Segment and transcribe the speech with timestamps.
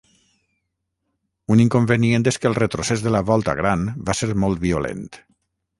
[1.55, 5.11] Un inconvenient és que el retrocés de la volta gran va ser molt violent.